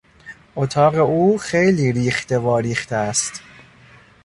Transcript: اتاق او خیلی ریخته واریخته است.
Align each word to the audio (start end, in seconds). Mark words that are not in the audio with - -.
اتاق 0.55 0.95
او 0.95 1.37
خیلی 1.37 1.91
ریخته 1.91 2.37
واریخته 2.37 2.95
است. 2.95 3.41